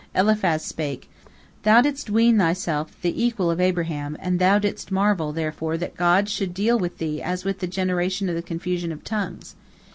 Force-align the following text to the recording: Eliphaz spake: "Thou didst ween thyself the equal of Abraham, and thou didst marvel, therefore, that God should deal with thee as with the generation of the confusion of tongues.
Eliphaz 0.15 0.65
spake: 0.65 1.11
"Thou 1.61 1.79
didst 1.79 2.09
ween 2.09 2.39
thyself 2.39 2.99
the 3.03 3.23
equal 3.23 3.51
of 3.51 3.61
Abraham, 3.61 4.17
and 4.19 4.39
thou 4.39 4.57
didst 4.57 4.91
marvel, 4.91 5.31
therefore, 5.31 5.77
that 5.77 5.95
God 5.95 6.27
should 6.27 6.55
deal 6.55 6.79
with 6.79 6.97
thee 6.97 7.21
as 7.21 7.45
with 7.45 7.59
the 7.59 7.67
generation 7.67 8.27
of 8.27 8.33
the 8.33 8.41
confusion 8.41 8.91
of 8.91 9.03
tongues. 9.03 9.53